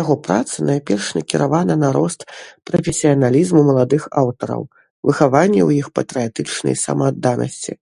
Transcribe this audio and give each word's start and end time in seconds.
Яго 0.00 0.14
праца 0.28 0.64
найперш 0.70 1.06
накіравана 1.18 1.74
на 1.84 1.88
рост 1.98 2.20
прафесіяналізму 2.72 3.60
маладых 3.70 4.02
аўтараў, 4.24 4.62
выхаванне 5.08 5.62
ў 5.68 5.82
іх 5.84 5.94
патрыятычнай 6.02 6.74
самаадданасці. 6.86 7.72